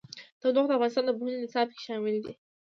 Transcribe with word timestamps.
تودوخه 0.41 0.67
د 0.69 0.75
افغانستان 0.77 1.05
د 1.05 1.11
پوهنې 1.17 1.37
نصاب 1.43 1.67
کې 1.73 1.79
شامل 1.87 2.15
دي. 2.23 2.33